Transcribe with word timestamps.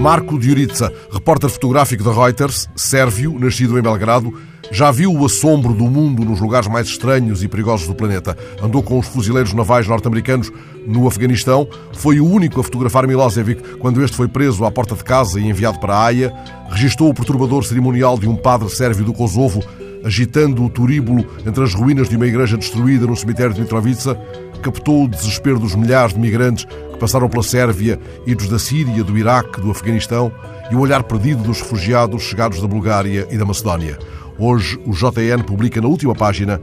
Marco 0.00 0.38
Diuritsa, 0.38 0.92
repórter 1.10 1.50
fotográfico 1.50 2.04
da 2.04 2.12
Reuters, 2.12 2.68
sérvio, 2.76 3.36
nascido 3.36 3.76
em 3.76 3.82
Belgrado, 3.82 4.32
já 4.70 4.92
viu 4.92 5.12
o 5.12 5.26
assombro 5.26 5.74
do 5.74 5.84
mundo 5.88 6.24
nos 6.24 6.40
lugares 6.40 6.68
mais 6.68 6.86
estranhos 6.86 7.42
e 7.42 7.48
perigosos 7.48 7.88
do 7.88 7.96
planeta. 7.96 8.36
Andou 8.62 8.80
com 8.80 8.96
os 8.96 9.08
fuzileiros 9.08 9.52
navais 9.52 9.88
norte-americanos 9.88 10.52
no 10.86 11.08
Afeganistão. 11.08 11.66
Foi 11.94 12.20
o 12.20 12.30
único 12.30 12.60
a 12.60 12.64
fotografar 12.64 13.08
Milosevic 13.08 13.76
quando 13.78 14.02
este 14.02 14.16
foi 14.16 14.28
preso 14.28 14.64
à 14.64 14.70
porta 14.70 14.94
de 14.94 15.02
casa 15.02 15.40
e 15.40 15.48
enviado 15.48 15.80
para 15.80 15.94
a 15.94 16.04
Haia. 16.04 16.32
Registou 16.70 17.08
o 17.08 17.14
perturbador 17.14 17.64
cerimonial 17.64 18.16
de 18.18 18.28
um 18.28 18.36
padre 18.36 18.68
sérvio 18.68 19.04
do 19.04 19.12
Kosovo, 19.12 19.64
agitando 20.04 20.64
o 20.64 20.70
turíbulo 20.70 21.26
entre 21.44 21.64
as 21.64 21.74
ruínas 21.74 22.08
de 22.08 22.16
uma 22.16 22.26
igreja 22.26 22.56
destruída 22.56 23.04
no 23.04 23.16
cemitério 23.16 23.52
de 23.52 23.62
Mitrovica. 23.62 24.14
Captou 24.62 25.04
o 25.04 25.08
desespero 25.08 25.58
dos 25.58 25.74
milhares 25.74 26.14
de 26.14 26.20
migrantes 26.20 26.66
que 26.98 27.00
passaram 27.00 27.28
pela 27.28 27.44
Sérvia 27.44 27.98
e 28.26 28.34
dos 28.34 28.48
da 28.48 28.58
Síria, 28.58 29.04
do 29.04 29.16
Iraque, 29.16 29.60
do 29.60 29.70
Afeganistão 29.70 30.32
e 30.68 30.74
o 30.74 30.80
olhar 30.80 31.04
perdido 31.04 31.44
dos 31.44 31.60
refugiados 31.60 32.24
chegados 32.24 32.60
da 32.60 32.66
Bulgária 32.66 33.26
e 33.30 33.38
da 33.38 33.44
Macedónia. 33.44 33.96
Hoje, 34.36 34.78
o 34.84 34.90
JN 34.90 35.44
publica 35.46 35.80
na 35.80 35.86
última 35.86 36.14
página 36.14 36.60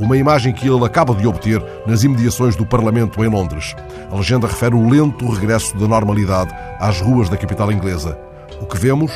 uma 0.00 0.16
imagem 0.16 0.52
que 0.52 0.68
ele 0.68 0.84
acaba 0.84 1.14
de 1.14 1.26
obter 1.26 1.62
nas 1.86 2.02
imediações 2.02 2.56
do 2.56 2.66
Parlamento 2.66 3.24
em 3.24 3.28
Londres. 3.28 3.76
A 4.10 4.16
legenda 4.16 4.48
refere 4.48 4.74
o 4.74 4.88
lento 4.88 5.30
regresso 5.30 5.76
da 5.76 5.86
normalidade 5.86 6.52
às 6.80 7.00
ruas 7.00 7.28
da 7.28 7.36
capital 7.36 7.70
inglesa. 7.70 8.18
O 8.60 8.66
que 8.66 8.76
vemos? 8.76 9.12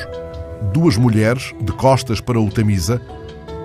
Duas 0.73 0.97
mulheres 0.97 1.53
de 1.61 1.73
costas 1.73 2.21
para 2.21 2.39
o 2.39 2.49
Tamisa, 2.49 3.01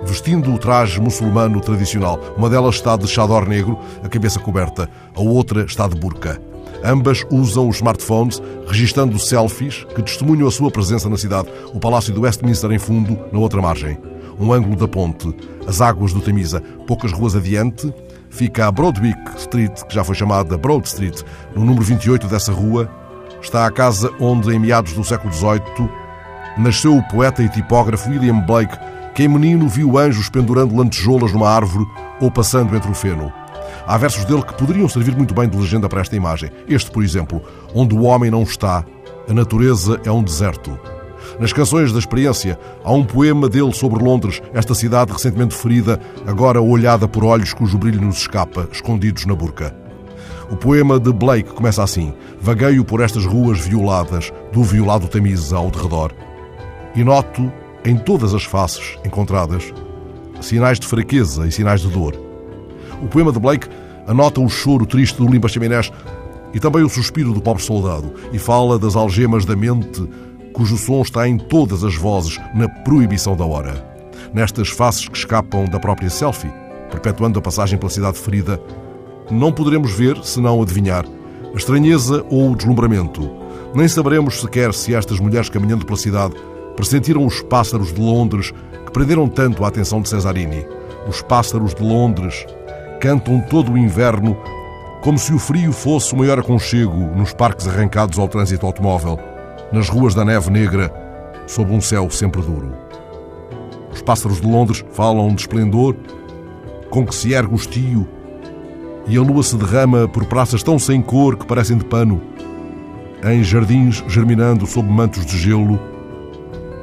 vestindo 0.04 0.52
o 0.52 0.58
traje 0.58 1.00
muçulmano 1.00 1.60
tradicional. 1.60 2.18
Uma 2.36 2.50
delas 2.50 2.74
está 2.74 2.96
de 2.96 3.06
chador 3.06 3.48
negro, 3.48 3.78
a 4.02 4.08
cabeça 4.08 4.40
coberta, 4.40 4.90
a 5.14 5.20
outra 5.20 5.62
está 5.62 5.86
de 5.86 5.94
burca. 5.94 6.40
Ambas 6.84 7.24
usam 7.30 7.68
os 7.68 7.76
smartphones, 7.76 8.40
registando 8.66 9.18
selfies 9.18 9.84
que 9.94 10.02
testemunham 10.02 10.46
a 10.46 10.50
sua 10.50 10.70
presença 10.70 11.08
na 11.08 11.16
cidade. 11.16 11.48
O 11.72 11.80
Palácio 11.80 12.12
do 12.12 12.22
Westminster 12.22 12.70
em 12.70 12.78
fundo, 12.78 13.18
na 13.32 13.38
outra 13.38 13.60
margem. 13.60 13.98
Um 14.38 14.52
ângulo 14.52 14.76
da 14.76 14.86
ponte, 14.86 15.34
as 15.66 15.80
águas 15.80 16.12
do 16.12 16.20
Temisa. 16.20 16.62
Poucas 16.86 17.12
ruas 17.12 17.34
adiante, 17.34 17.92
fica 18.28 18.66
a 18.66 18.72
Broadwick 18.72 19.18
Street, 19.36 19.82
que 19.84 19.94
já 19.94 20.04
foi 20.04 20.14
chamada 20.14 20.58
Broad 20.58 20.86
Street. 20.86 21.22
No 21.54 21.64
número 21.64 21.84
28 21.84 22.26
dessa 22.26 22.52
rua 22.52 22.90
está 23.40 23.66
a 23.66 23.70
casa 23.70 24.12
onde, 24.20 24.54
em 24.54 24.58
meados 24.58 24.92
do 24.92 25.04
século 25.04 25.32
XVIII, 25.32 25.88
nasceu 26.58 26.96
o 26.96 27.02
poeta 27.08 27.42
e 27.42 27.48
tipógrafo 27.48 28.10
William 28.10 28.40
Blake, 28.40 28.76
que 29.14 29.24
em 29.24 29.28
menino 29.28 29.68
viu 29.68 29.98
anjos 29.98 30.28
pendurando 30.28 30.76
lantejoulas 30.76 31.32
numa 31.32 31.48
árvore 31.48 31.86
ou 32.20 32.30
passando 32.30 32.76
entre 32.76 32.90
o 32.90 32.94
feno. 32.94 33.32
Há 33.86 33.96
versos 33.96 34.24
dele 34.24 34.42
que 34.42 34.54
poderiam 34.54 34.88
servir 34.88 35.16
muito 35.16 35.32
bem 35.32 35.48
de 35.48 35.56
legenda 35.56 35.88
para 35.88 36.00
esta 36.00 36.16
imagem. 36.16 36.50
Este, 36.68 36.90
por 36.90 37.04
exemplo, 37.04 37.40
onde 37.72 37.94
o 37.94 38.02
homem 38.02 38.30
não 38.30 38.42
está, 38.42 38.84
a 39.28 39.32
natureza 39.32 40.00
é 40.04 40.10
um 40.10 40.24
deserto. 40.24 40.76
Nas 41.38 41.52
canções 41.52 41.92
da 41.92 41.98
experiência, 41.98 42.58
há 42.82 42.92
um 42.92 43.04
poema 43.04 43.48
dele 43.48 43.72
sobre 43.72 44.02
Londres, 44.02 44.42
esta 44.52 44.74
cidade 44.74 45.12
recentemente 45.12 45.54
ferida, 45.54 46.00
agora 46.26 46.60
olhada 46.60 47.06
por 47.06 47.24
olhos 47.24 47.54
cujo 47.54 47.78
brilho 47.78 48.00
nos 48.00 48.18
escapa, 48.18 48.68
escondidos 48.72 49.24
na 49.24 49.34
burca. 49.34 49.76
O 50.50 50.56
poema 50.56 50.98
de 50.98 51.12
Blake 51.12 51.52
começa 51.52 51.82
assim: 51.82 52.12
Vagueio 52.40 52.84
por 52.84 53.00
estas 53.00 53.24
ruas 53.24 53.60
violadas, 53.60 54.32
do 54.52 54.64
violado 54.64 55.06
Tamisa 55.06 55.56
ao 55.56 55.70
derredor, 55.70 56.12
e 56.94 57.04
noto, 57.04 57.52
em 57.84 57.96
todas 57.96 58.34
as 58.34 58.44
faces 58.44 58.98
encontradas, 59.04 59.72
sinais 60.40 60.80
de 60.80 60.86
fraqueza 60.86 61.46
e 61.46 61.52
sinais 61.52 61.80
de 61.80 61.88
dor. 61.88 62.25
O 63.02 63.08
poema 63.08 63.32
de 63.32 63.38
Blake 63.38 63.68
anota 64.06 64.40
o 64.40 64.48
choro 64.48 64.86
triste 64.86 65.16
do 65.18 65.28
limpa-chaminés 65.28 65.92
e 66.54 66.60
também 66.60 66.82
o 66.82 66.88
suspiro 66.88 67.32
do 67.32 67.40
pobre 67.40 67.62
soldado 67.62 68.14
e 68.32 68.38
fala 68.38 68.78
das 68.78 68.96
algemas 68.96 69.44
da 69.44 69.56
mente 69.56 70.08
cujo 70.52 70.78
som 70.78 71.02
está 71.02 71.28
em 71.28 71.36
todas 71.36 71.84
as 71.84 71.94
vozes 71.96 72.40
na 72.54 72.66
proibição 72.66 73.36
da 73.36 73.44
hora. 73.44 73.84
Nestas 74.32 74.70
faces 74.70 75.06
que 75.06 75.18
escapam 75.18 75.66
da 75.66 75.78
própria 75.78 76.08
selfie, 76.08 76.50
perpetuando 76.90 77.38
a 77.38 77.42
passagem 77.42 77.78
pela 77.78 77.90
cidade 77.90 78.18
ferida, 78.18 78.58
não 79.30 79.52
poderemos 79.52 79.92
ver, 79.92 80.18
senão 80.24 80.62
adivinhar, 80.62 81.04
a 81.52 81.56
estranheza 81.56 82.24
ou 82.30 82.52
o 82.52 82.56
deslumbramento. 82.56 83.30
Nem 83.74 83.86
saberemos 83.86 84.40
sequer 84.40 84.72
se 84.72 84.94
estas 84.94 85.20
mulheres 85.20 85.50
caminhando 85.50 85.84
pela 85.84 85.98
cidade 85.98 86.34
pressentiram 86.74 87.26
os 87.26 87.42
pássaros 87.42 87.92
de 87.92 88.00
Londres 88.00 88.52
que 88.86 88.92
prenderam 88.92 89.28
tanto 89.28 89.62
a 89.62 89.68
atenção 89.68 90.00
de 90.00 90.08
Cesarini. 90.08 90.66
Os 91.06 91.20
pássaros 91.20 91.74
de 91.74 91.82
Londres 91.82 92.46
cantam 93.06 93.40
todo 93.40 93.70
o 93.70 93.78
inverno 93.78 94.36
como 95.00 95.16
se 95.16 95.32
o 95.32 95.38
frio 95.38 95.72
fosse 95.72 96.12
o 96.12 96.18
maior 96.18 96.40
aconchego 96.40 96.98
nos 97.14 97.32
parques 97.32 97.68
arrancados 97.68 98.18
ao 98.18 98.26
trânsito 98.26 98.66
automóvel, 98.66 99.16
nas 99.70 99.88
ruas 99.88 100.12
da 100.12 100.24
neve 100.24 100.50
negra, 100.50 100.92
sob 101.46 101.72
um 101.72 101.80
céu 101.80 102.10
sempre 102.10 102.42
duro. 102.42 102.74
Os 103.92 104.02
pássaros 104.02 104.40
de 104.40 104.48
Londres 104.48 104.84
falam 104.90 105.32
de 105.32 105.42
esplendor 105.42 105.94
com 106.90 107.06
que 107.06 107.14
se 107.14 107.32
ergue 107.32 107.54
o 107.54 107.56
estio 107.56 108.08
e 109.06 109.16
a 109.16 109.22
lua 109.22 109.44
se 109.44 109.54
derrama 109.54 110.08
por 110.08 110.24
praças 110.24 110.64
tão 110.64 110.76
sem 110.76 111.00
cor 111.00 111.36
que 111.36 111.46
parecem 111.46 111.78
de 111.78 111.84
pano, 111.84 112.20
em 113.22 113.40
jardins 113.44 114.02
germinando 114.08 114.66
sob 114.66 114.90
mantos 114.90 115.24
de 115.24 115.38
gelo, 115.38 115.78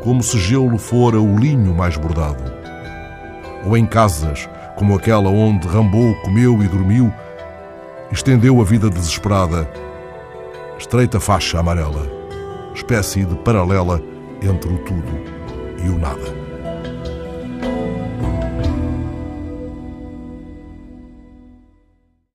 como 0.02 0.24
se 0.24 0.40
gelo 0.40 0.78
fora 0.78 1.20
o 1.20 1.38
linho 1.38 1.76
mais 1.76 1.98
bordado, 1.98 2.53
ou 3.66 3.78
em 3.78 3.86
casas 3.86 4.48
como 4.76 4.96
aquela 4.96 5.30
onde 5.30 5.68
Rambo 5.68 6.16
comeu 6.22 6.62
e 6.64 6.68
dormiu, 6.68 7.14
estendeu 8.12 8.60
a 8.60 8.64
vida 8.64 8.90
desesperada, 8.90 9.70
estreita 10.78 11.20
faixa 11.20 11.60
amarela, 11.60 12.08
espécie 12.74 13.24
de 13.24 13.36
paralela 13.36 14.02
entre 14.42 14.74
o 14.74 14.78
tudo 14.80 15.14
e 15.84 15.90
o 15.90 15.98
nada. 15.98 16.44